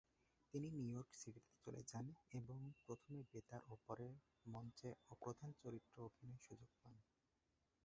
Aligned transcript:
তিনি 0.53 0.67
New 0.75 0.87
York 0.91 1.09
সিটিতে 1.15 1.53
চলে 1.63 1.81
যান 1.91 2.05
এবং 2.39 2.57
প্রথমে 2.85 3.19
বেতারে 3.31 3.65
ও 3.67 3.83
পরে 3.85 4.07
মঞ্চে 4.45 4.89
অপ্রধান 5.11 5.49
চরিত্রে 5.61 5.97
অভিনয়ের 6.01 6.43
সুযোগ 6.47 6.69
পান। 6.79 6.93